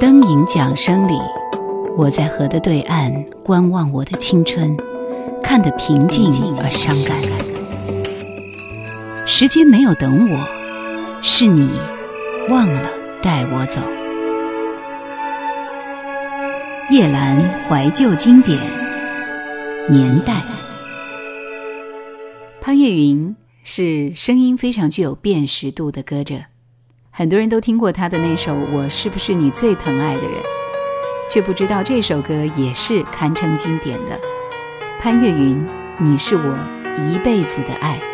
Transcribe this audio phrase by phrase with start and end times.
[0.00, 1.12] 灯影桨声里，
[1.94, 3.12] 我在河的对岸
[3.44, 4.74] 观望我的青春，
[5.42, 7.18] 看得平静而伤感。
[9.26, 10.48] 时间没有等我，
[11.20, 11.68] 是你
[12.48, 12.80] 忘了
[13.20, 13.82] 带我走。
[16.90, 17.36] 夜阑
[17.68, 18.58] 怀旧经典
[19.86, 20.42] 年代，
[22.62, 26.36] 潘越云是声音非常具有辨识度的歌者，
[27.12, 30.32] 很多人都听过他的那首《我是不是你最疼爱的人》，
[31.28, 34.18] 却不知道这首歌也是堪称经典的。
[35.00, 35.66] 潘越云，
[35.98, 36.58] 你是我
[36.96, 38.09] 一辈子的爱。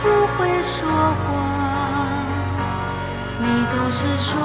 [0.00, 0.04] 不
[0.36, 1.26] 会说谎。
[3.44, 4.40] 你总是说，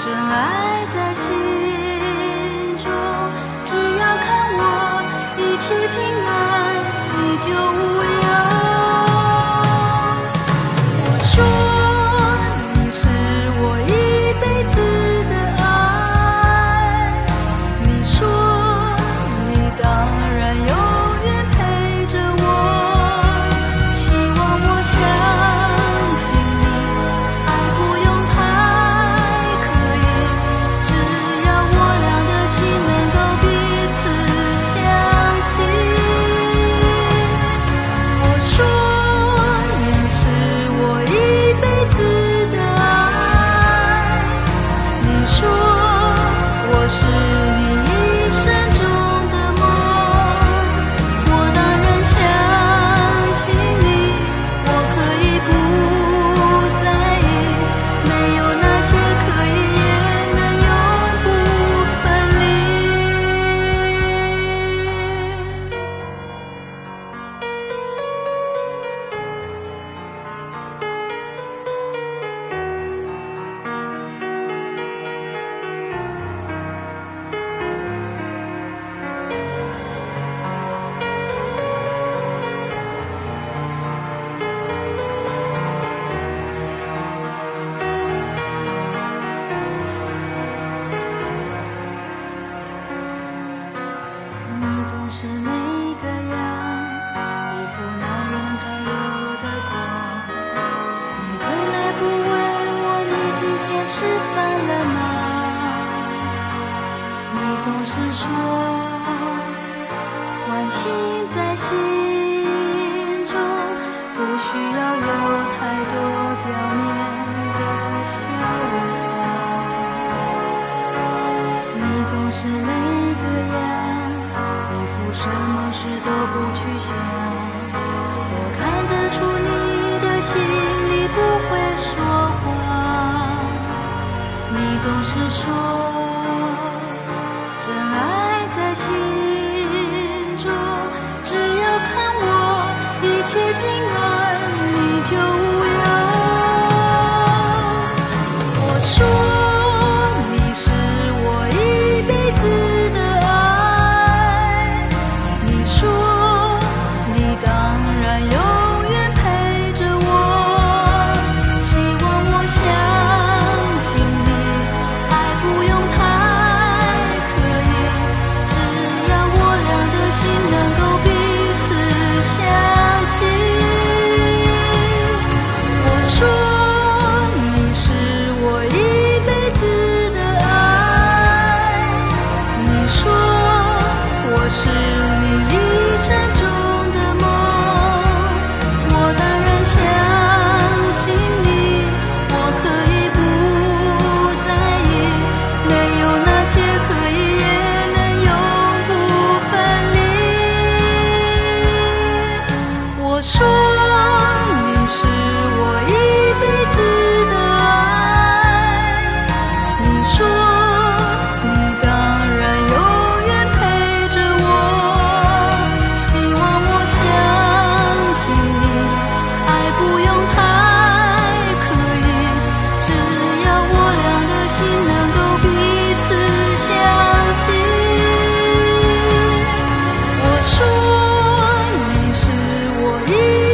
[0.00, 0.99] 真爱在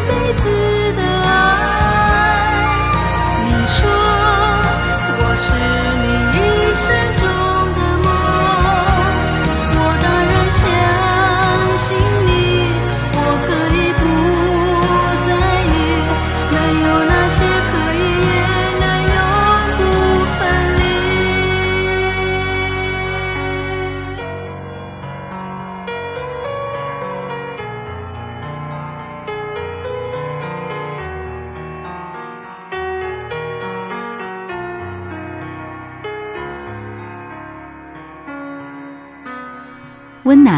[0.06, 0.65] 一辈子。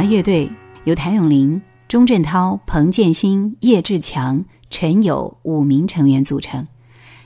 [0.02, 0.48] 乐队
[0.84, 6.66] 由谭咏麟、钟镇涛、彭建新、叶志强、陈友五名成员组成。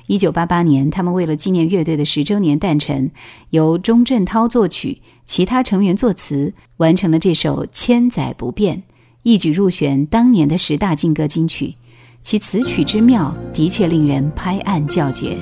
[0.07, 3.11] 一九八八年，他们为了纪念乐队的十周年诞辰，
[3.51, 8.77] 由钟镇涛作曲，其他成员作词，完成了这首《千载不变》，
[9.23, 11.77] 一举入选当年的十大劲歌金曲。
[12.21, 15.37] 其词曲之妙，的确令人拍案叫绝。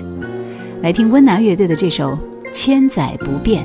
[0.82, 2.12] 来听温拿乐队的这首
[2.52, 3.64] 《千载不变》。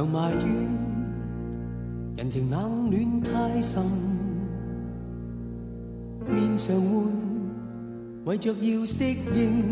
[0.00, 0.46] 常埋怨
[2.16, 3.84] 人情冷暖太深，
[6.26, 7.04] 面上换，
[8.24, 9.62] 为着要适应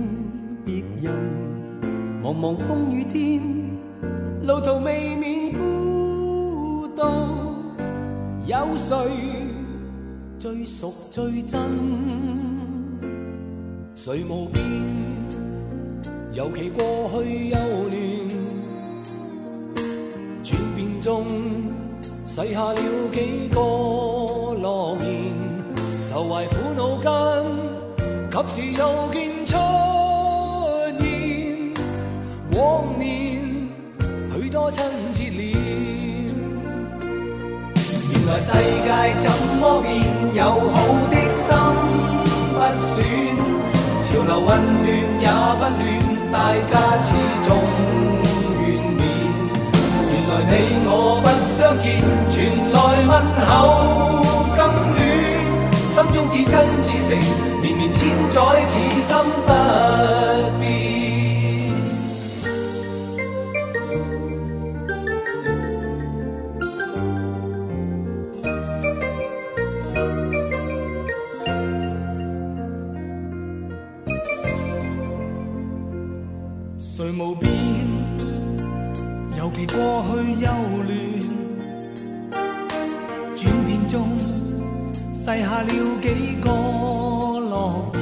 [0.66, 1.10] 别人。
[2.22, 3.40] 茫茫风雨天，
[4.42, 7.02] 路途未免孤独，
[8.44, 8.96] 有谁
[10.38, 11.58] 最熟最真？
[13.94, 14.62] 谁无变？
[16.34, 16.84] 尤其过
[17.14, 17.58] 去幼
[17.88, 18.17] 嫩。
[21.08, 21.24] 中，
[22.26, 22.76] 洗下了
[23.14, 25.08] 几个诺言，
[26.02, 27.08] 愁怀苦恼间，
[28.30, 29.16] 及时又见
[29.46, 29.56] 出
[31.00, 31.02] 现。
[32.52, 32.58] 往
[32.98, 33.08] 年
[34.34, 34.84] 许多亲
[35.14, 35.56] 切脸，
[38.12, 38.86] 原来世界
[39.18, 39.88] 怎么变？
[40.34, 40.44] 友
[40.74, 40.76] 好
[41.08, 41.46] 的心
[42.52, 42.94] 不损，
[44.04, 44.46] 潮流混
[44.84, 44.86] 乱
[45.22, 45.24] 也
[45.56, 46.36] 不乱，大
[46.70, 46.72] 家
[47.02, 47.08] 始
[47.48, 47.87] 终。
[50.50, 50.52] 你
[50.86, 52.36] 我不相见，传
[52.72, 53.12] 来问
[53.46, 53.48] 候
[54.56, 54.60] 更
[54.94, 54.98] 暖，
[55.92, 57.08] 心中至真至诚，
[57.60, 57.98] 绵绵千
[58.30, 58.36] 载，
[58.66, 59.10] 此心
[59.46, 59.50] 不
[60.58, 60.97] 变。
[85.58, 85.70] 下了
[86.00, 86.06] 几
[86.40, 87.98] 个诺言，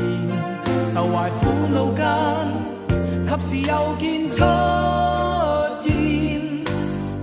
[0.93, 1.41] 愁怀苦
[1.73, 2.05] 恼间，
[3.27, 4.37] 及时又见出
[5.83, 5.91] 现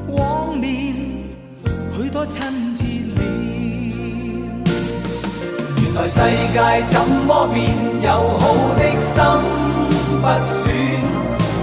[0.08, 0.66] 往年
[1.96, 2.42] 许多亲
[2.75, 2.82] 切
[3.13, 3.22] 脸。
[5.78, 6.18] 原来世
[6.52, 6.58] 界
[6.90, 6.96] 怎
[7.28, 7.62] 么变？
[8.02, 8.10] 友
[8.40, 9.13] 好的心
[10.20, 10.52] 不损。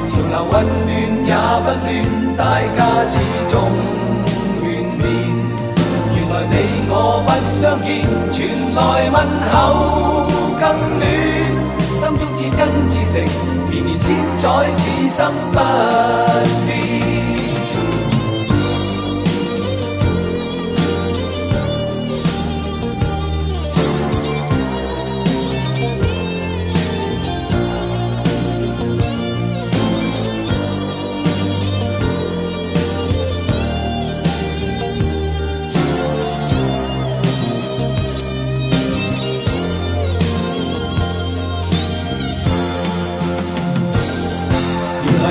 [0.07, 0.53] 潮流混
[0.87, 0.89] 乱
[1.27, 1.35] 也
[1.65, 2.41] 不乱，大
[2.77, 3.53] 家始终
[4.61, 4.63] 劝
[5.01, 5.03] 勉。
[6.49, 6.55] 你
[6.89, 7.29] 我不
[7.61, 7.89] 相见，
[8.31, 8.39] 传
[8.75, 8.79] 来
[9.11, 9.17] 问
[9.51, 9.55] 候
[10.59, 10.63] 更
[10.99, 11.03] 暖。
[11.99, 13.15] 心中至真至诚，
[13.69, 14.07] 绵绵千
[14.39, 14.81] 载，此
[15.11, 15.19] 心
[15.53, 15.59] 不
[16.67, 16.80] 变。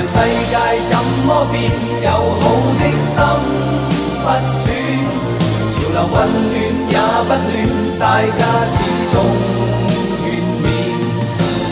[0.02, 0.14] 世
[0.50, 0.54] 界
[0.86, 0.92] 怎
[1.26, 1.56] 么变？
[2.02, 2.06] 友
[2.40, 2.44] 好
[2.78, 3.14] 的心
[4.22, 4.64] 不损，
[5.72, 6.12] 潮流混
[6.50, 6.52] 乱
[6.90, 8.02] 也不乱，大
[8.38, 8.40] 家
[8.70, 8.76] 始
[9.12, 9.14] 终
[10.20, 10.22] 劝
[10.62, 10.66] 勉。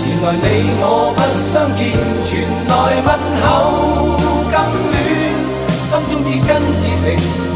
[0.07, 0.43] 原来你
[0.81, 0.85] 我
[1.17, 1.81] 不相见，
[2.25, 2.29] 传
[2.69, 2.71] 来
[3.07, 3.09] 问
[3.43, 3.45] 候
[4.53, 4.57] 更
[4.91, 4.95] 暖，
[5.83, 6.49] 心中至真
[6.83, 7.05] 至诚，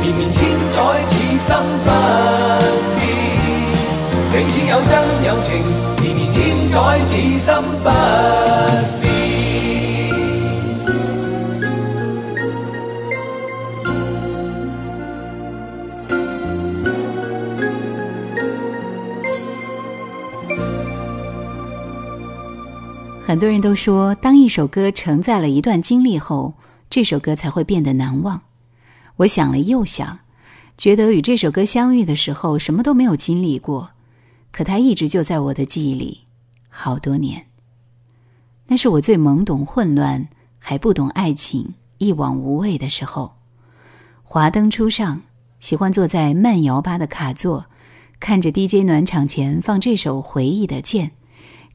[0.00, 0.36] 绵绵千
[0.70, 1.48] 载，此心
[1.84, 1.88] 不
[2.96, 3.00] 变。
[4.32, 4.92] 彼此有真
[5.26, 5.48] 有情，
[6.00, 6.34] 绵绵千
[6.70, 6.74] 载，
[7.04, 7.46] 此心
[7.82, 7.88] 不
[9.00, 9.01] 变。
[23.32, 26.52] 很多人都说，当一首歌承载了一段经历后，
[26.90, 28.42] 这首歌才会变得难忘。
[29.16, 30.18] 我想了又想，
[30.76, 33.92] 觉得与这首歌相遇的时候什么都没有经历过，
[34.50, 36.24] 可它一直就在我的记忆里，
[36.68, 37.46] 好多年。
[38.66, 43.36] 那是我最懵懂、混乱，还不懂爱情、一往无畏的时候。
[44.22, 45.22] 华灯初上，
[45.58, 47.64] 喜欢坐在慢摇吧的卡座，
[48.20, 51.12] 看着 DJ 暖场前放这首回忆的剑。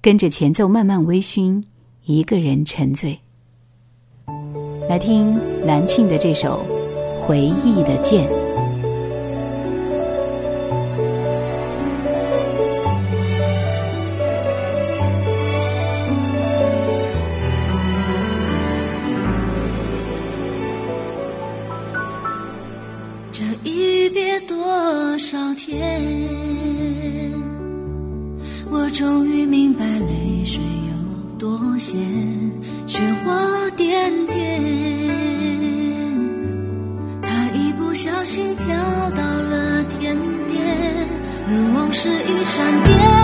[0.01, 1.63] 跟着前奏慢慢微醺，
[2.05, 3.19] 一个人沉醉。
[4.87, 6.65] 来听蓝庆的这首
[7.21, 8.25] 《回忆的剑》。
[23.31, 26.76] 这一别多少天？
[28.79, 31.97] 我终于明白泪水有多咸，
[32.85, 33.33] 雪花
[33.75, 34.63] 点点，
[37.23, 38.65] 它一不小心飘
[39.15, 40.15] 到了天
[40.47, 41.07] 边，
[41.47, 43.16] 那往事一闪电。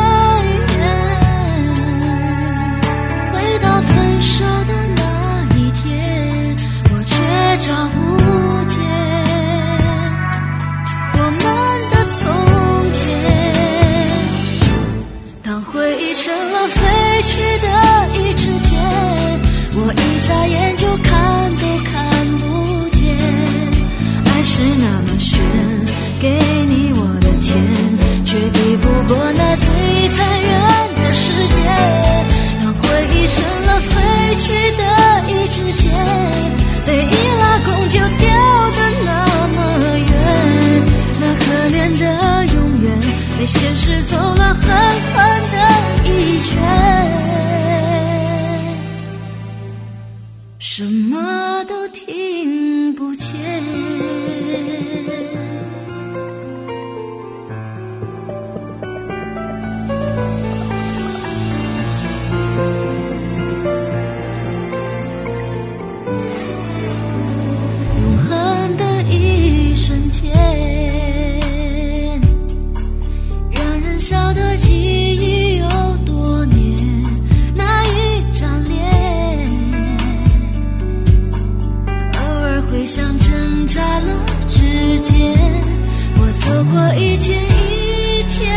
[86.46, 88.54] 走过一天一天，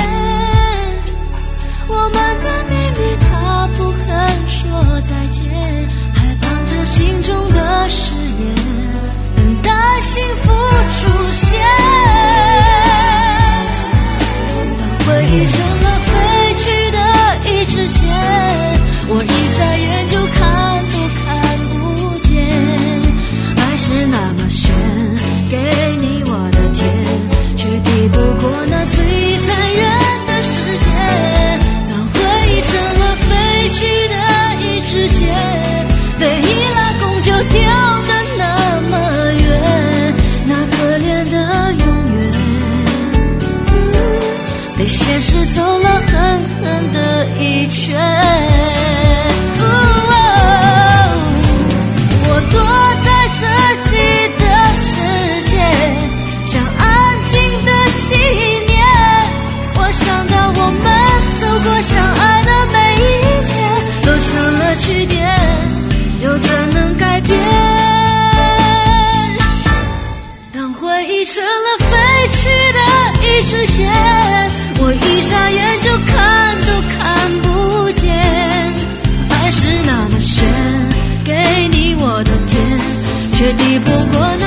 [1.86, 3.24] 我们的秘密他
[3.76, 4.04] 不肯
[4.48, 4.58] 说
[5.02, 5.40] 再见，
[6.12, 8.54] 还绑着心中的誓言，
[9.36, 10.52] 等待幸福
[10.96, 11.00] 出
[11.32, 11.46] 现。
[14.78, 15.46] 当回忆
[81.98, 82.54] 我的天，
[83.34, 84.45] 却抵不过那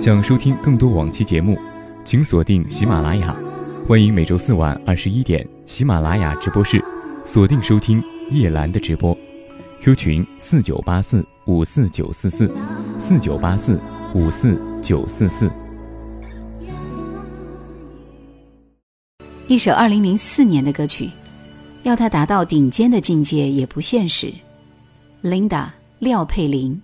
[0.00, 1.58] 想收听更多往期节目，
[2.04, 3.36] 请锁定喜马拉雅。
[3.86, 6.82] 欢迎每周四晚二十一点喜马拉雅直播室
[7.22, 9.14] 锁定收听叶兰的直播。
[9.82, 12.50] Q 群四九八四五四九四四
[12.98, 13.78] 四九八四
[14.14, 15.50] 五四九四四。
[19.48, 21.10] 一首二零零四年的歌曲，
[21.82, 24.32] 要它达到顶尖的境界也不现实。
[25.22, 25.66] Linda
[25.98, 26.80] 廖佩玲，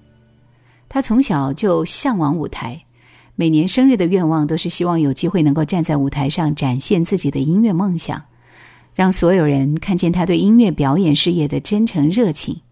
[0.87, 2.79] 她从小就向往舞台，
[3.39, 8.23] 每年生日的愿望都是希望有机会能够站在舞台上展现自己的音乐梦想，
[8.95, 12.63] 让所有人看见他对音乐表演事业的真诚热情。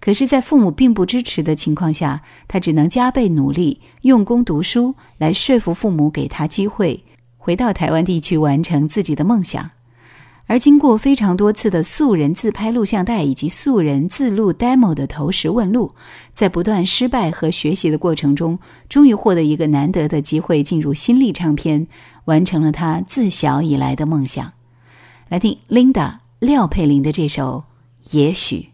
[0.00, 7.04] 可是，在父母并不支持的情况下，他只能加倍努力，用功读书，来说服父母给他机会，
[7.38, 9.70] 回到台湾地区完成自己的梦想。
[10.46, 15.94] 而经过非常多次的素人自拍录像带以及素人自录 demo 的投石问路，
[16.34, 18.58] 在不断失败和学习的过程中，
[18.88, 21.86] 终于获得一个难得的机会，进入新力唱片，
[22.26, 24.52] 完成了他自小以来的梦想。
[25.28, 27.64] 来听 Linda 廖佩玲的这首
[28.16, 28.68] 《也许》。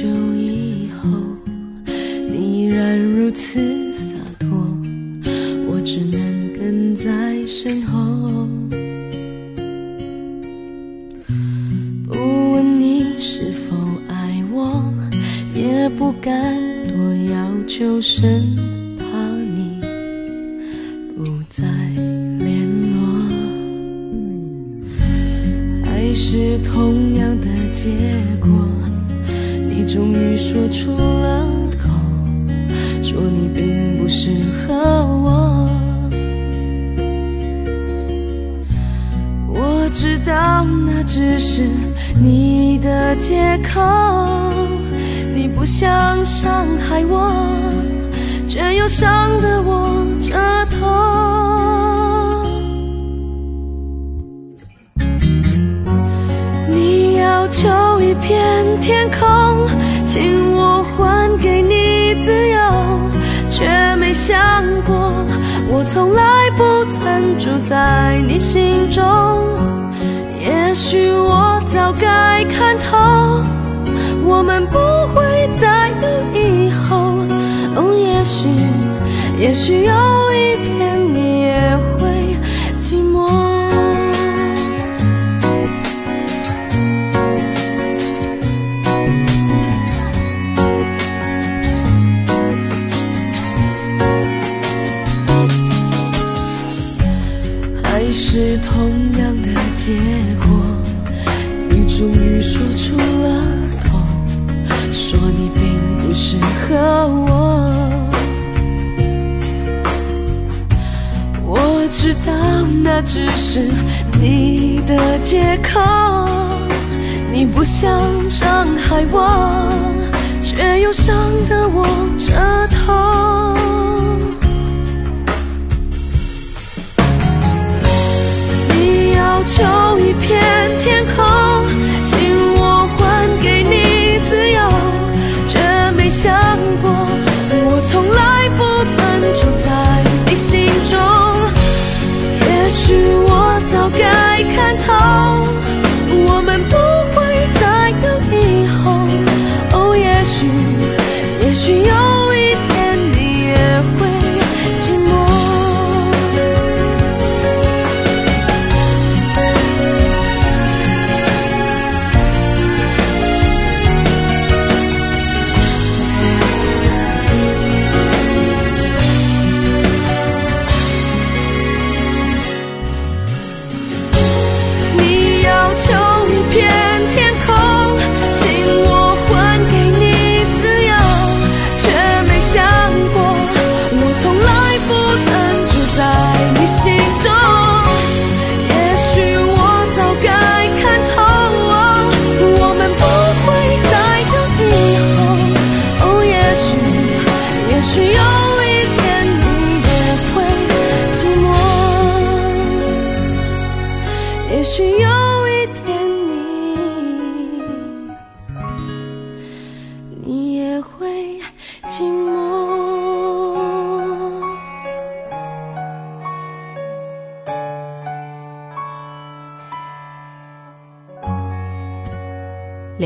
[0.00, 0.27] 那
[39.88, 41.62] 我知道那只是
[42.20, 43.80] 你的借口，
[45.32, 47.32] 你不想伤害我，
[48.46, 49.08] 却又伤
[49.40, 50.34] 得我这
[50.76, 50.86] 痛。
[56.68, 57.66] 你要求
[58.02, 59.66] 一片天空，
[60.06, 62.60] 请我还给你自由，
[63.48, 64.36] 却没想
[64.84, 64.94] 过
[65.70, 66.77] 我从来不
[67.38, 69.02] 住在你心中。
[70.40, 72.96] 也许我早该看透，
[74.24, 74.78] 我们不
[75.14, 77.14] 会再有以后。
[77.76, 78.48] 哦，也许，
[79.38, 79.92] 也许有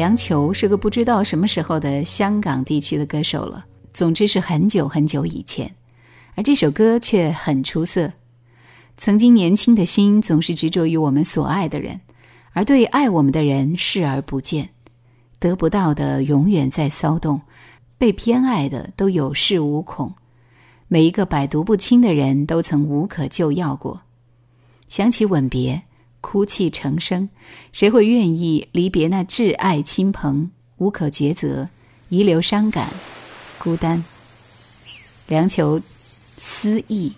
[0.02, 5.72] 梁球是个不知道什么时候的香港地区的歌手了，总之是很久很久以前，
[6.34, 8.12] 而这首歌却很出色。
[8.96, 12.00] 曾经年轻的心总是执着于我们所爱的人，
[12.50, 14.70] 而对爱我们的人视而不见，
[15.38, 17.40] 得不到的永远在骚动，
[17.96, 20.12] 被偏爱的都有恃无恐。
[20.88, 24.00] 每一个百毒不侵的人都曾无可救药过。
[24.88, 25.80] 想起吻别，
[26.22, 27.28] 哭泣成声，
[27.72, 30.50] 谁会愿意离别那挚爱亲朋？
[30.78, 31.68] 无可抉择，
[32.08, 32.88] 遗留伤感，
[33.58, 34.02] 孤单。
[35.26, 35.82] 梁求
[36.38, 37.12] 思忆。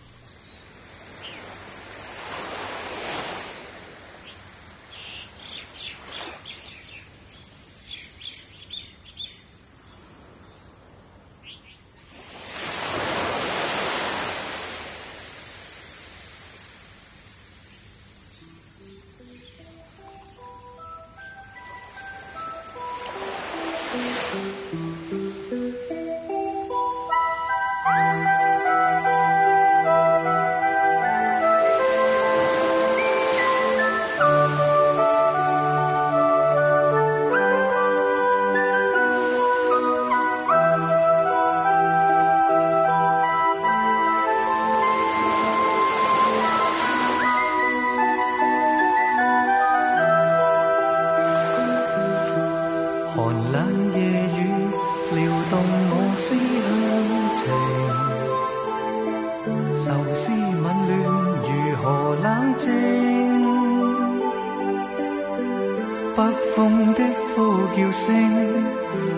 [66.16, 66.22] 北
[66.54, 67.00] 风的
[67.34, 68.04] 呼叫声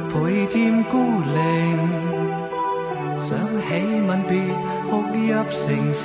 [0.09, 0.97] 倍添孤
[1.35, 1.37] 零。
[3.19, 3.69] 想起
[4.07, 4.33] 吻别
[4.89, 5.15] 哭泣
[5.51, 6.05] 成声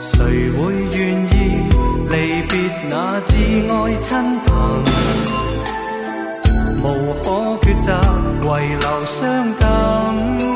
[0.00, 0.16] 谁
[0.52, 0.58] 会
[0.98, 1.32] 愿意
[2.10, 2.12] 离
[2.48, 2.52] 别
[2.90, 3.32] 那至
[3.70, 3.72] 爱
[4.02, 4.08] 亲
[4.44, 4.48] 朋？
[6.82, 6.84] 无
[7.22, 7.26] 可
[7.62, 7.86] 抉择
[8.42, 9.16] 遗留伤
[9.58, 10.47] 感。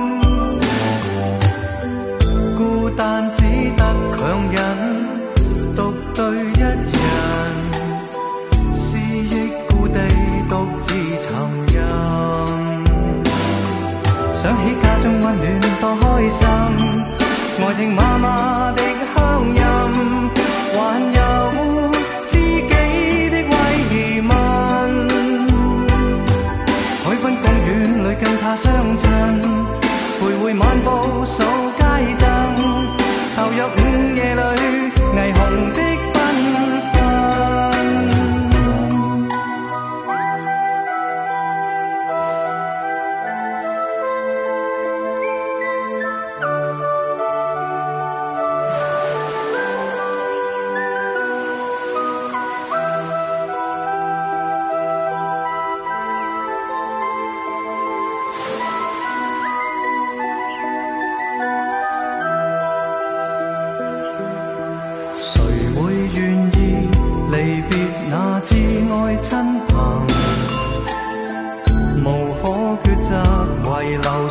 [73.99, 74.29] Lâu